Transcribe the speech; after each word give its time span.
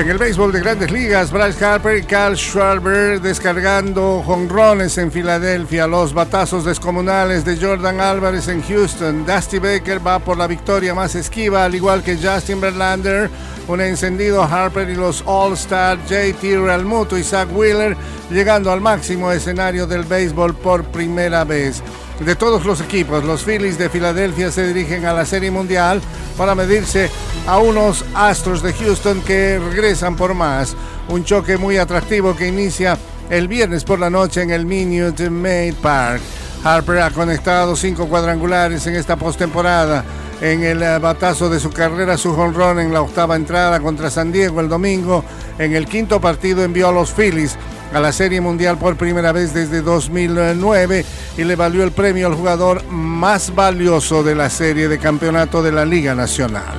En 0.00 0.08
el 0.08 0.16
béisbol 0.16 0.50
de 0.50 0.60
grandes 0.60 0.90
ligas, 0.90 1.30
Bryce 1.30 1.62
Harper 1.62 1.98
y 1.98 2.02
Carl 2.04 2.34
Schwarber 2.34 3.20
descargando 3.20 4.22
jonrones 4.24 4.96
en 4.96 5.12
Filadelfia, 5.12 5.86
los 5.86 6.14
batazos 6.14 6.64
descomunales 6.64 7.44
de 7.44 7.58
Jordan 7.58 8.00
Álvarez 8.00 8.48
en 8.48 8.62
Houston. 8.62 9.26
Dusty 9.26 9.58
Baker 9.58 10.04
va 10.04 10.18
por 10.18 10.38
la 10.38 10.46
victoria 10.46 10.94
más 10.94 11.14
esquiva, 11.16 11.66
al 11.66 11.74
igual 11.74 12.02
que 12.02 12.16
Justin 12.16 12.62
Verlander. 12.62 13.28
Un 13.68 13.82
encendido 13.82 14.42
Harper 14.42 14.88
y 14.88 14.94
los 14.94 15.22
All-Star 15.26 15.98
JT 16.06 16.40
Realmuto 16.40 17.18
y 17.18 17.22
Zach 17.22 17.48
Wheeler 17.52 17.94
llegando 18.30 18.72
al 18.72 18.80
máximo 18.80 19.30
escenario 19.30 19.86
del 19.86 20.04
béisbol 20.04 20.54
por 20.54 20.82
primera 20.84 21.44
vez. 21.44 21.82
De 22.24 22.36
todos 22.36 22.66
los 22.66 22.82
equipos, 22.82 23.24
los 23.24 23.44
Phillies 23.44 23.78
de 23.78 23.88
Filadelfia 23.88 24.50
se 24.50 24.66
dirigen 24.66 25.06
a 25.06 25.14
la 25.14 25.24
Serie 25.24 25.50
Mundial 25.50 26.02
para 26.36 26.54
medirse 26.54 27.10
a 27.46 27.58
unos 27.58 28.04
Astros 28.14 28.62
de 28.62 28.74
Houston 28.74 29.22
que 29.22 29.58
regresan 29.58 30.16
por 30.16 30.34
más. 30.34 30.76
Un 31.08 31.24
choque 31.24 31.56
muy 31.56 31.78
atractivo 31.78 32.36
que 32.36 32.48
inicia 32.48 32.98
el 33.30 33.48
viernes 33.48 33.84
por 33.84 33.98
la 33.98 34.10
noche 34.10 34.42
en 34.42 34.50
el 34.50 34.66
Minute 34.66 35.30
Maid 35.30 35.76
Park. 35.76 36.20
Harper 36.62 37.00
ha 37.00 37.10
conectado 37.10 37.74
cinco 37.74 38.06
cuadrangulares 38.06 38.86
en 38.86 38.96
esta 38.96 39.16
postemporada. 39.16 40.04
En 40.42 40.62
el 40.62 40.82
eh, 40.82 40.98
batazo 40.98 41.48
de 41.48 41.58
su 41.58 41.70
carrera, 41.70 42.18
su 42.18 42.34
jonrón 42.34 42.80
en 42.80 42.92
la 42.92 43.00
octava 43.00 43.34
entrada 43.34 43.80
contra 43.80 44.10
San 44.10 44.30
Diego 44.30 44.60
el 44.60 44.68
domingo. 44.68 45.24
En 45.58 45.74
el 45.74 45.86
quinto 45.86 46.20
partido 46.20 46.62
envió 46.62 46.88
a 46.88 46.92
los 46.92 47.12
Phillies 47.12 47.56
a 47.92 48.00
la 48.00 48.12
Serie 48.12 48.40
Mundial 48.40 48.78
por 48.78 48.96
primera 48.96 49.32
vez 49.32 49.52
desde 49.52 49.82
2009 49.82 51.04
y 51.36 51.44
le 51.44 51.56
valió 51.56 51.82
el 51.82 51.92
premio 51.92 52.26
al 52.26 52.34
jugador 52.34 52.84
más 52.88 53.54
valioso 53.54 54.22
de 54.22 54.34
la 54.34 54.48
serie 54.50 54.88
de 54.88 54.98
campeonato 54.98 55.62
de 55.62 55.72
la 55.72 55.84
Liga 55.84 56.14
Nacional. 56.14 56.78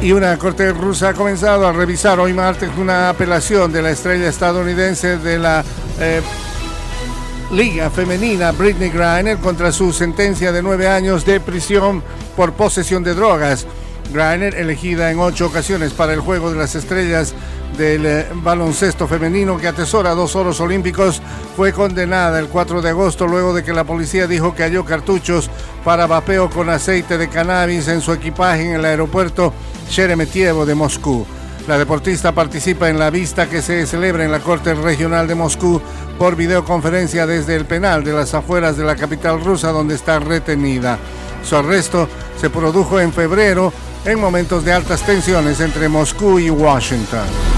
Y 0.00 0.10
una 0.10 0.36
corte 0.36 0.72
rusa 0.72 1.10
ha 1.10 1.14
comenzado 1.14 1.66
a 1.66 1.72
revisar 1.72 2.18
hoy 2.18 2.32
martes 2.32 2.70
una 2.76 3.10
apelación 3.10 3.72
de 3.72 3.82
la 3.82 3.90
estrella 3.90 4.28
estadounidense 4.28 5.18
de 5.18 5.38
la 5.38 5.64
eh, 6.00 6.20
Liga 7.52 7.88
Femenina, 7.88 8.50
Britney 8.50 8.90
Griner, 8.90 9.38
contra 9.38 9.70
su 9.70 9.92
sentencia 9.92 10.50
de 10.50 10.60
nueve 10.60 10.88
años 10.88 11.24
de 11.24 11.38
prisión 11.38 12.02
por 12.34 12.54
posesión 12.54 13.04
de 13.04 13.14
drogas. 13.14 13.66
Griner, 14.12 14.56
elegida 14.56 15.12
en 15.12 15.20
ocho 15.20 15.46
ocasiones 15.46 15.92
para 15.92 16.14
el 16.14 16.20
Juego 16.20 16.50
de 16.50 16.58
las 16.58 16.74
Estrellas 16.74 17.32
del 17.76 18.06
eh, 18.06 18.26
baloncesto 18.34 19.06
femenino 19.06 19.56
que 19.56 19.68
atesora 19.68 20.14
dos 20.14 20.36
oros 20.36 20.60
olímpicos, 20.60 21.22
fue 21.56 21.72
condenada 21.72 22.38
el 22.38 22.48
4 22.48 22.82
de 22.82 22.90
agosto 22.90 23.26
luego 23.26 23.54
de 23.54 23.62
que 23.64 23.72
la 23.72 23.84
policía 23.84 24.26
dijo 24.26 24.54
que 24.54 24.62
halló 24.62 24.84
cartuchos 24.84 25.50
para 25.84 26.06
vapeo 26.06 26.50
con 26.50 26.68
aceite 26.68 27.18
de 27.18 27.28
cannabis 27.28 27.88
en 27.88 28.00
su 28.00 28.12
equipaje 28.12 28.62
en 28.62 28.74
el 28.74 28.84
aeropuerto 28.84 29.52
Sheremetyevo 29.88 30.66
de 30.66 30.74
Moscú. 30.74 31.26
La 31.68 31.78
deportista 31.78 32.32
participa 32.32 32.88
en 32.88 32.98
la 32.98 33.10
vista 33.10 33.48
que 33.48 33.62
se 33.62 33.86
celebra 33.86 34.24
en 34.24 34.32
la 34.32 34.40
Corte 34.40 34.74
Regional 34.74 35.28
de 35.28 35.36
Moscú 35.36 35.80
por 36.18 36.34
videoconferencia 36.34 37.26
desde 37.26 37.54
el 37.54 37.66
penal 37.66 38.02
de 38.02 38.12
las 38.12 38.34
afueras 38.34 38.76
de 38.76 38.84
la 38.84 38.96
capital 38.96 39.42
rusa 39.42 39.70
donde 39.70 39.94
está 39.94 40.18
retenida. 40.18 40.98
Su 41.44 41.56
arresto 41.56 42.08
se 42.40 42.50
produjo 42.50 42.98
en 42.98 43.12
febrero 43.12 43.72
en 44.04 44.20
momentos 44.20 44.64
de 44.64 44.72
altas 44.72 45.02
tensiones 45.02 45.60
entre 45.60 45.88
Moscú 45.88 46.40
y 46.40 46.50
Washington. 46.50 47.51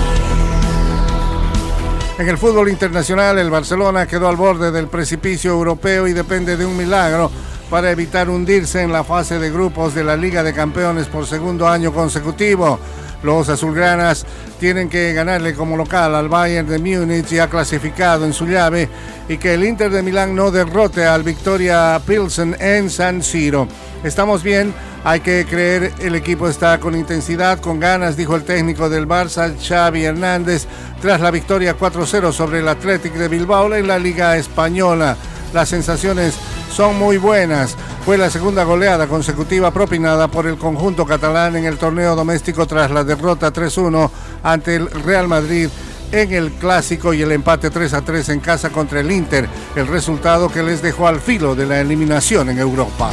En 2.17 2.29
el 2.29 2.39
fútbol 2.39 2.69
internacional, 2.69 3.41
el 3.41 3.51
Barcelona 3.51 4.07
quedó 4.07 4.29
al 4.29 4.37
borde 4.37 4.71
del 4.71 4.87
precipicio 4.87 5.51
europeo 5.51 6.07
y 6.07 6.13
depende 6.13 6.57
de 6.57 6.65
un 6.65 6.77
milagro 6.77 7.29
para 7.69 7.91
evitar 7.91 8.31
hundirse 8.31 8.83
en 8.83 8.93
la 8.93 9.03
fase 9.03 9.41
de 9.41 9.51
grupos 9.51 9.97
de 9.97 10.05
la 10.05 10.17
Liga 10.17 10.45
de 10.45 10.55
Campeones 10.55 11.09
por 11.09 11.27
segundo 11.27 11.67
año 11.67 11.93
consecutivo. 11.93 12.79
Los 13.25 13.49
azulgranas 13.49 14.27
tienen 14.61 14.91
que 14.91 15.15
ganarle 15.15 15.55
como 15.55 15.79
local 15.79 16.15
al 16.15 16.29
Bayern 16.29 16.69
de 16.69 16.79
Múnich 16.79 17.29
ya 17.29 17.49
clasificado 17.49 18.27
en 18.27 18.35
su 18.35 18.47
llave 18.47 18.87
y 19.31 19.39
que 19.39 19.55
el 19.55 19.65
Inter 19.65 19.91
de 19.91 20.03
Milán 20.03 20.35
no 20.35 20.51
derrote 20.51 21.07
al 21.07 21.23
Victoria 21.23 21.99
Pilsen 22.07 22.55
en 22.61 22.91
San 22.91 23.23
Siro. 23.23 23.67
Estamos 24.05 24.43
bien, 24.43 24.75
hay 25.05 25.21
que 25.21 25.47
creer, 25.49 25.95
el 26.01 26.15
equipo 26.15 26.49
está 26.49 26.79
con 26.79 26.95
intensidad, 26.95 27.61
con 27.61 27.81
ganas, 27.81 28.15
dijo 28.15 28.37
el 28.37 28.45
técnico 28.45 28.91
del 28.91 29.09
Barça, 29.09 29.55
Xavi 29.59 30.05
Hernández, 30.05 30.67
tras 31.01 31.23
la 31.23 31.31
victoria 31.31 31.79
4-0 31.79 32.31
sobre 32.31 32.59
el 32.59 32.69
Athletic 32.69 33.15
de 33.15 33.29
Bilbao 33.29 33.75
en 33.75 33.87
la 33.89 33.99
Liga 33.99 34.37
Española. 34.37 35.17
Las 35.55 35.71
sensaciones 35.71 36.35
son 36.71 36.99
muy 36.99 37.17
buenas. 37.17 37.75
Fue 38.05 38.19
la 38.19 38.29
segunda 38.29 38.65
goleada 38.65 39.07
consecutiva 39.07 39.71
propinada 39.71 40.29
por 40.29 40.47
el 40.47 40.59
conjunto 40.59 41.07
catalán 41.07 41.57
en 41.57 41.65
el 41.65 41.79
torneo 41.79 42.15
doméstico 42.15 42.67
tras 42.67 42.91
la 42.91 43.03
derrota 43.03 43.51
3-1 43.51 44.11
ante 44.43 44.77
el 44.77 44.91
Real 44.91 45.27
Madrid 45.27 45.71
en 46.13 46.33
el 46.35 46.53
clásico 46.53 47.15
y 47.15 47.23
el 47.23 47.33
empate 47.33 47.71
3 47.71 47.95
3 48.05 48.29
en 48.29 48.41
casa 48.41 48.69
contra 48.69 49.01
el 49.01 49.11
Inter, 49.11 49.49
el 49.75 49.87
resultado 49.87 50.51
que 50.51 50.63
les 50.63 50.83
dejó 50.83 51.09
al 51.09 51.19
filo 51.19 51.55
de 51.55 51.65
la 51.65 51.81
eliminación 51.81 52.51
en 52.51 52.59
Europa. 52.59 53.11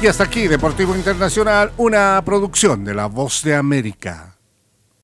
Y 0.00 0.06
hasta 0.06 0.24
aquí, 0.24 0.46
Deportivo 0.46 0.94
Internacional, 0.94 1.72
una 1.78 2.22
producción 2.24 2.84
de 2.84 2.94
La 2.94 3.06
Voz 3.06 3.42
de 3.42 3.56
América. 3.56 4.39